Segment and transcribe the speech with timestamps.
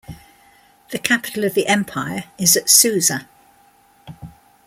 [0.89, 3.27] The capital of the empire is at Susa.